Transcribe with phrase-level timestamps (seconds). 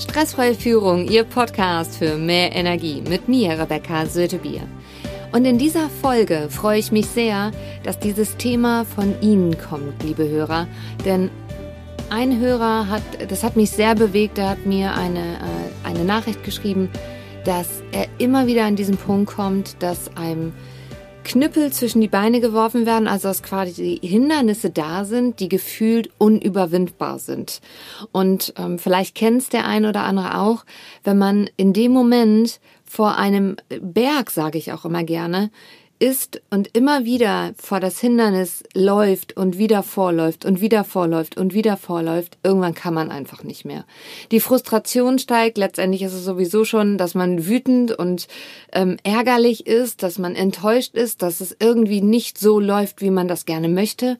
[0.00, 4.62] Stressfreie Führung, Ihr Podcast für mehr Energie mit mir, Rebecca Sötebier.
[5.30, 7.50] Und in dieser Folge freue ich mich sehr,
[7.82, 10.66] dass dieses Thema von Ihnen kommt, liebe Hörer.
[11.04, 11.28] Denn
[12.08, 16.44] ein Hörer hat, das hat mich sehr bewegt, er hat mir eine, äh, eine Nachricht
[16.44, 16.88] geschrieben,
[17.44, 20.54] dass er immer wieder an diesen Punkt kommt, dass einem
[21.24, 27.18] Knüppel zwischen die Beine geworfen werden, also dass quasi Hindernisse da sind, die gefühlt unüberwindbar
[27.18, 27.60] sind.
[28.12, 30.64] Und ähm, vielleicht kennt der ein oder andere auch,
[31.04, 35.50] wenn man in dem Moment vor einem Berg, sage ich auch immer gerne,
[36.00, 41.52] ist und immer wieder vor das Hindernis läuft und wieder vorläuft und wieder vorläuft und
[41.52, 43.84] wieder vorläuft, irgendwann kann man einfach nicht mehr.
[44.32, 48.28] Die Frustration steigt, letztendlich ist es sowieso schon, dass man wütend und
[48.72, 53.28] ähm, ärgerlich ist, dass man enttäuscht ist, dass es irgendwie nicht so läuft, wie man
[53.28, 54.18] das gerne möchte.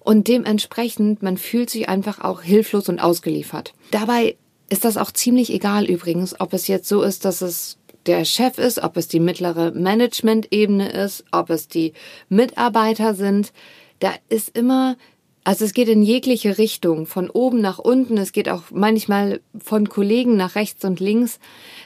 [0.00, 3.72] Und dementsprechend, man fühlt sich einfach auch hilflos und ausgeliefert.
[3.92, 4.36] Dabei
[4.68, 8.58] ist das auch ziemlich egal übrigens, ob es jetzt so ist, dass es der Chef
[8.58, 11.92] ist, ob es die mittlere Management-Ebene ist, ob es die
[12.28, 13.52] Mitarbeiter sind.
[14.00, 14.96] Da ist immer,
[15.44, 19.88] also es geht in jegliche Richtung, von oben nach unten, es geht auch manchmal von
[19.88, 21.38] Kollegen nach rechts und links.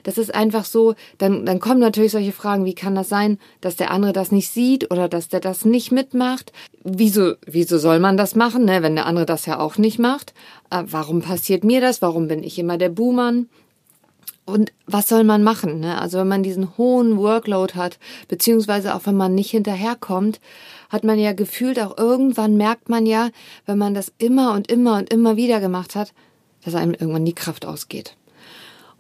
[0.03, 3.77] Das ist einfach so, dann, dann kommen natürlich solche Fragen, wie kann das sein, dass
[3.77, 6.53] der andere das nicht sieht oder dass der das nicht mitmacht?
[6.84, 10.34] Wieso, wieso soll man das machen, ne, wenn der andere das ja auch nicht macht?
[10.70, 12.03] Äh, warum passiert mir das?
[12.03, 13.48] Warum bin ich immer der Buhmann?
[14.47, 15.80] Und was soll man machen?
[15.80, 16.00] Ne?
[16.00, 20.41] Also wenn man diesen hohen Workload hat, beziehungsweise auch wenn man nicht hinterherkommt,
[20.89, 23.30] hat man ja gefühlt auch irgendwann merkt man ja,
[23.67, 26.12] wenn man das immer und immer und immer wieder gemacht hat,
[26.64, 28.17] dass einem irgendwann die Kraft ausgeht.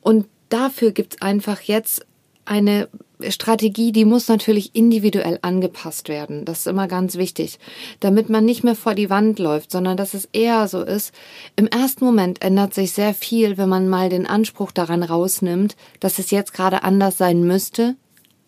[0.00, 2.04] Und dafür gibt's einfach jetzt
[2.46, 2.88] eine
[3.28, 6.44] Strategie, die muss natürlich individuell angepasst werden.
[6.44, 7.58] Das ist immer ganz wichtig,
[8.00, 11.14] damit man nicht mehr vor die Wand läuft, sondern dass es eher so ist.
[11.56, 16.18] Im ersten Moment ändert sich sehr viel, wenn man mal den Anspruch daran rausnimmt, dass
[16.18, 17.96] es jetzt gerade anders sein müsste,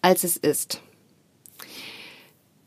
[0.03, 0.81] als es ist.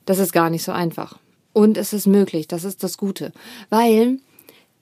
[0.05, 1.19] Das ist gar nicht so einfach.
[1.53, 3.31] Und es ist möglich, das ist das Gute.
[3.69, 4.17] Weil,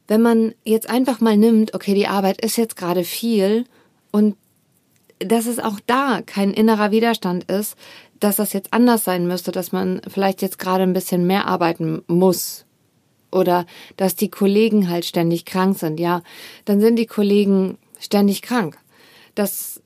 [0.08, 3.66] wenn man jetzt einfach mal nimmt, okay, die Arbeit ist jetzt gerade viel
[4.12, 4.38] und
[5.19, 7.75] dass es auch da kein innerer Widerstand ist,
[8.19, 12.02] dass das jetzt anders sein müsste, dass man vielleicht jetzt gerade ein bisschen mehr arbeiten
[12.07, 12.66] muss
[13.31, 13.66] oder
[13.97, 16.00] dass die Kollegen halt ständig krank sind.
[16.00, 16.22] Ja,
[16.66, 18.78] dann sind die Kollegen ständig krank.
[19.35, 19.81] Dass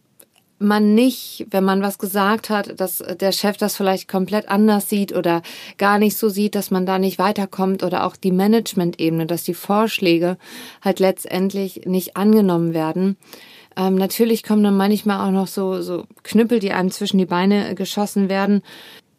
[0.59, 5.13] man nicht, wenn man was gesagt hat, dass der Chef das vielleicht komplett anders sieht
[5.13, 5.41] oder
[5.77, 9.53] gar nicht so sieht, dass man da nicht weiterkommt oder auch die Management-Ebene, dass die
[9.53, 10.37] Vorschläge
[10.81, 13.17] halt letztendlich nicht angenommen werden.
[13.75, 17.75] Ähm, natürlich kommen dann manchmal auch noch so, so Knüppel, die einem zwischen die Beine
[17.75, 18.61] geschossen werden.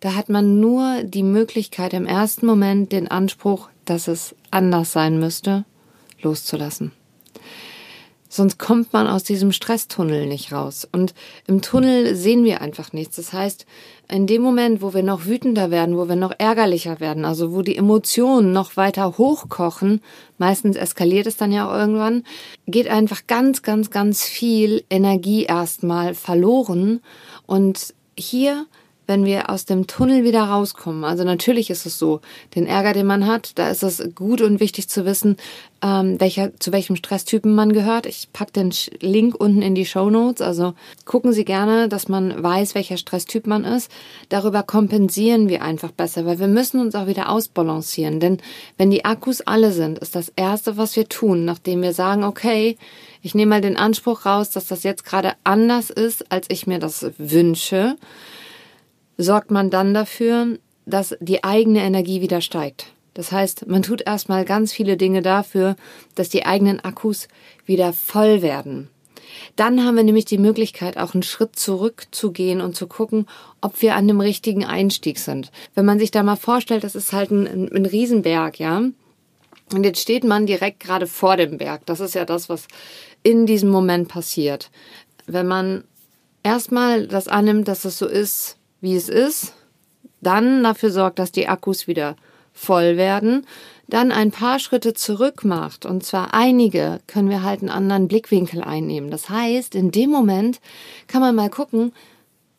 [0.01, 5.19] Da hat man nur die Möglichkeit, im ersten Moment den Anspruch, dass es anders sein
[5.19, 5.65] müsste,
[6.21, 6.93] loszulassen.
[8.35, 10.89] Sonst kommt man aus diesem Stresstunnel nicht raus.
[10.91, 11.15] Und
[11.47, 13.15] im Tunnel sehen wir einfach nichts.
[13.15, 13.65] Das heißt,
[14.09, 17.63] in dem Moment, wo wir noch wütender werden, wo wir noch ärgerlicher werden, also wo
[17.63, 20.01] die Emotionen noch weiter hochkochen,
[20.37, 22.25] meistens eskaliert es dann ja auch irgendwann,
[22.67, 27.03] geht einfach ganz, ganz, ganz viel Energie erstmal verloren.
[27.47, 28.67] Und hier
[29.07, 31.05] wenn wir aus dem Tunnel wieder rauskommen.
[31.05, 32.21] Also natürlich ist es so,
[32.55, 35.37] den Ärger, den man hat, da ist es gut und wichtig zu wissen,
[35.83, 38.07] ähm, welcher, zu welchem Stresstypen man gehört.
[38.07, 40.41] Ich pack den Link unten in die Show Notes.
[40.41, 40.73] Also
[41.05, 43.91] gucken Sie gerne, dass man weiß, welcher Stresstyp man ist.
[44.31, 48.19] Darüber kompensieren wir einfach besser, weil wir müssen uns auch wieder ausbalancieren.
[48.19, 48.39] Denn
[48.79, 52.79] wenn die Akkus alle sind, ist das Erste, was wir tun, nachdem wir sagen, okay,
[53.21, 56.79] ich nehme mal den Anspruch raus, dass das jetzt gerade anders ist, als ich mir
[56.79, 57.97] das wünsche
[59.17, 62.93] sorgt man dann dafür, dass die eigene Energie wieder steigt.
[63.15, 65.77] Das heißt, man tut erstmal ganz viele Dinge dafür,
[66.15, 67.29] dass die eigenen Akkus
[67.65, 68.91] wieder voll werden.
[69.57, 73.27] Dann haben wir nämlich die Möglichkeit, auch einen Schritt zurückzugehen und zu gucken,
[73.61, 75.51] ob wir an dem richtigen Einstieg sind.
[75.75, 78.83] Wenn man sich da mal vorstellt, das ist halt ein, ein, Riesenberg, ja.
[79.73, 81.87] Und jetzt steht man direkt gerade vor dem Berg.
[81.87, 82.67] Das ist ja das, was
[83.23, 84.71] in diesem Moment passiert.
[85.27, 85.85] Wenn man
[86.43, 89.55] erstmal das annimmt, dass es so ist, wie es ist,
[90.21, 92.17] dann dafür sorgt, dass die Akkus wieder
[92.53, 93.47] voll werden,
[93.89, 98.63] dann ein paar Schritte zurück macht, und zwar einige, können wir halt einen anderen Blickwinkel
[98.63, 99.11] einnehmen.
[99.11, 100.61] Das heißt, in dem Moment
[101.07, 101.93] kann man mal gucken,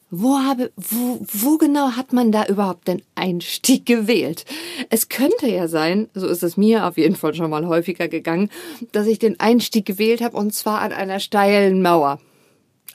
[0.10, 4.46] wo, habe, wo, wo genau hat man da überhaupt den Einstieg gewählt?
[4.90, 8.50] Es könnte ja sein, so ist es mir auf jeden Fall schon mal häufiger gegangen,
[8.92, 12.20] dass ich den Einstieg gewählt habe und zwar an einer steilen Mauer.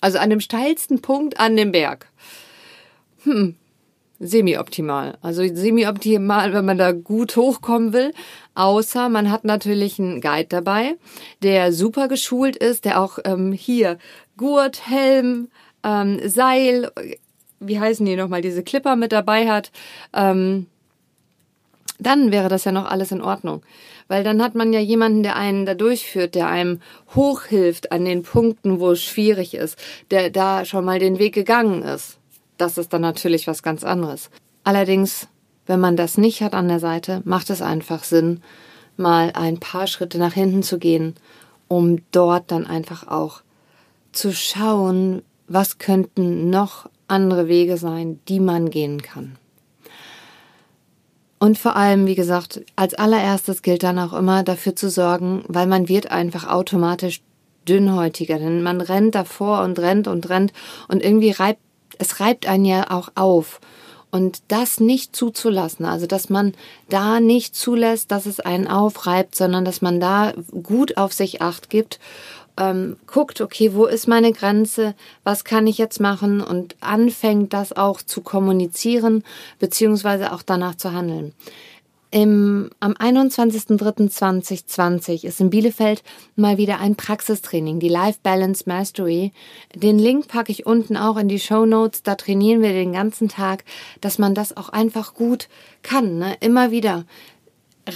[0.01, 2.11] Also an dem steilsten Punkt an dem Berg
[3.25, 3.55] hm,
[4.21, 5.19] semi-optimal.
[5.23, 8.13] Also semi-optimal, wenn man da gut hochkommen will.
[8.55, 10.97] Außer man hat natürlich einen Guide dabei,
[11.43, 13.99] der super geschult ist, der auch ähm, hier
[14.37, 15.49] Gurt, Helm,
[15.83, 16.91] ähm, Seil,
[17.61, 19.71] wie heißen die nochmal, diese Clipper mit dabei hat.
[20.13, 20.67] Ähm,
[21.99, 23.63] dann wäre das ja noch alles in Ordnung.
[24.09, 26.81] Weil dann hat man ja jemanden, der einen da durchführt, der einem
[27.15, 29.79] hochhilft an den Punkten, wo es schwierig ist,
[30.11, 32.20] der da schon mal den Weg gegangen ist.
[32.61, 34.29] Das ist dann natürlich was ganz anderes.
[34.65, 35.29] Allerdings,
[35.67, 38.43] wenn man das nicht hat an der Seite, macht es einfach Sinn,
[38.99, 41.15] mal ein paar Schritte nach hinten zu gehen,
[41.69, 43.41] um dort dann einfach auch
[44.13, 49.37] zu schauen, was könnten noch andere Wege sein, die man gehen kann.
[51.39, 55.67] Und vor allem, wie gesagt, als allererstes gilt dann auch immer dafür zu sorgen, weil
[55.67, 57.23] man wird einfach automatisch
[57.67, 60.53] dünnhäutiger, denn man rennt davor und rennt und rennt
[60.89, 61.61] und irgendwie reibt,
[62.01, 63.61] es reibt einen ja auch auf.
[64.13, 66.55] Und das nicht zuzulassen, also dass man
[66.89, 70.33] da nicht zulässt, dass es einen aufreibt, sondern dass man da
[70.65, 72.01] gut auf sich acht gibt
[72.61, 74.95] ähm, guckt, okay, wo ist meine Grenze,
[75.25, 79.25] was kann ich jetzt machen und anfängt das auch zu kommunizieren,
[79.59, 81.33] beziehungsweise auch danach zu handeln.
[82.13, 86.03] Im, am 21.03.2020 ist in Bielefeld
[86.35, 89.33] mal wieder ein Praxistraining, die Life Balance Mastery.
[89.75, 92.03] Den Link packe ich unten auch in die Show Notes.
[92.03, 93.63] Da trainieren wir den ganzen Tag,
[94.01, 95.49] dass man das auch einfach gut
[95.83, 96.19] kann.
[96.19, 96.37] Ne?
[96.41, 97.05] Immer wieder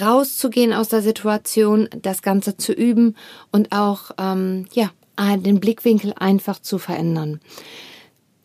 [0.00, 3.16] rauszugehen aus der Situation, das Ganze zu üben
[3.50, 4.90] und auch ähm, ja
[5.36, 7.40] den Blickwinkel einfach zu verändern.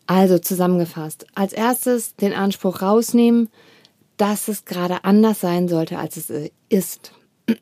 [0.06, 3.48] Also zusammengefasst, als erstes den Anspruch rausnehmen,
[4.20, 7.12] dass es gerade anders sein sollte, als es ist.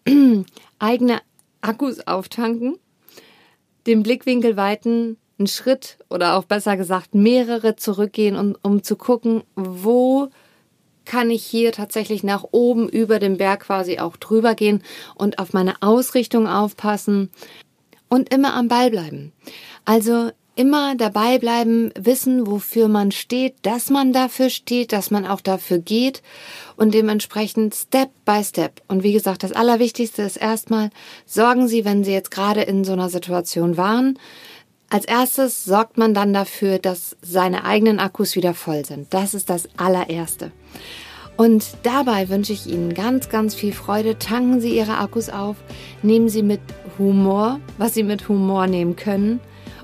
[0.81, 1.21] Eigene
[1.61, 2.77] Akkus auftanken,
[3.87, 9.45] den Blickwinkel weiten, einen Schritt oder auch besser gesagt mehrere zurückgehen, um, um zu gucken,
[9.55, 10.31] wo
[11.05, 14.83] kann ich hier tatsächlich nach oben über den Berg quasi auch drüber gehen
[15.15, 17.31] und auf meine Ausrichtung aufpassen
[18.09, 19.33] und immer am Ball bleiben.
[19.85, 25.41] Also immer dabei bleiben, wissen, wofür man steht, dass man dafür steht, dass man auch
[25.41, 26.21] dafür geht
[26.77, 28.83] und dementsprechend Step by Step.
[28.89, 30.91] Und wie gesagt, das Allerwichtigste ist erstmal,
[31.27, 34.19] sorgen Sie, wenn Sie jetzt gerade in so einer Situation waren,
[34.91, 39.15] als erstes sorgt man dann dafür, dass seine eigenen Akkus wieder voll sind.
[39.15, 40.51] Das ist das allererste.
[41.37, 44.19] Und dabei wünsche ich Ihnen ganz, ganz viel Freude.
[44.19, 45.57] Tanken Sie Ihre Akkus auf,
[46.03, 46.61] nehmen Sie mit
[46.99, 49.39] Humor, was Sie mit Humor nehmen können.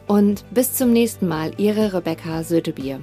[0.06, 3.00] Und bis zum nächsten Mal, Ihre Rebecca Sötebier.